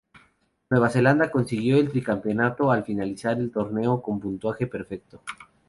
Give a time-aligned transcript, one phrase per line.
[0.71, 5.21] Nueva Zelanda consiguió el tricampeonato al finalizar el torneo con puntaje perfecto.